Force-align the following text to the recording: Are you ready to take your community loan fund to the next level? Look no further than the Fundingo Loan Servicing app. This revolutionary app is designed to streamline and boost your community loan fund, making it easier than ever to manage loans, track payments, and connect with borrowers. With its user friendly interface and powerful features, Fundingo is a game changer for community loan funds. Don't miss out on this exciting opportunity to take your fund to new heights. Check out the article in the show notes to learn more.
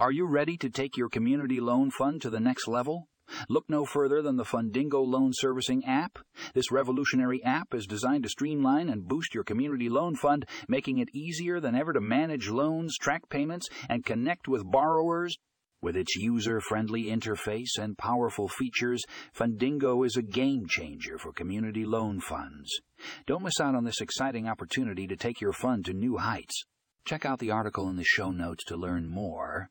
Are 0.00 0.12
you 0.12 0.24
ready 0.24 0.56
to 0.56 0.70
take 0.70 0.96
your 0.96 1.10
community 1.10 1.60
loan 1.60 1.90
fund 1.90 2.22
to 2.22 2.30
the 2.30 2.40
next 2.40 2.66
level? 2.66 3.10
Look 3.50 3.66
no 3.68 3.84
further 3.84 4.22
than 4.22 4.36
the 4.36 4.46
Fundingo 4.46 5.06
Loan 5.06 5.32
Servicing 5.34 5.84
app. 5.84 6.18
This 6.54 6.72
revolutionary 6.72 7.44
app 7.44 7.74
is 7.74 7.86
designed 7.86 8.22
to 8.22 8.30
streamline 8.30 8.88
and 8.88 9.06
boost 9.06 9.34
your 9.34 9.44
community 9.44 9.90
loan 9.90 10.16
fund, 10.16 10.46
making 10.68 10.96
it 11.00 11.14
easier 11.14 11.60
than 11.60 11.74
ever 11.74 11.92
to 11.92 12.00
manage 12.00 12.48
loans, 12.48 12.96
track 12.96 13.28
payments, 13.28 13.68
and 13.90 14.02
connect 14.02 14.48
with 14.48 14.64
borrowers. 14.64 15.36
With 15.82 15.98
its 15.98 16.16
user 16.16 16.62
friendly 16.62 17.04
interface 17.04 17.78
and 17.78 17.98
powerful 17.98 18.48
features, 18.48 19.04
Fundingo 19.36 20.06
is 20.06 20.16
a 20.16 20.22
game 20.22 20.64
changer 20.66 21.18
for 21.18 21.30
community 21.30 21.84
loan 21.84 22.20
funds. 22.20 22.70
Don't 23.26 23.44
miss 23.44 23.60
out 23.60 23.74
on 23.74 23.84
this 23.84 24.00
exciting 24.00 24.48
opportunity 24.48 25.06
to 25.06 25.16
take 25.16 25.42
your 25.42 25.52
fund 25.52 25.84
to 25.84 25.92
new 25.92 26.16
heights. 26.16 26.64
Check 27.04 27.26
out 27.26 27.38
the 27.38 27.50
article 27.50 27.90
in 27.90 27.96
the 27.96 28.04
show 28.04 28.30
notes 28.30 28.64
to 28.64 28.78
learn 28.78 29.06
more. 29.06 29.68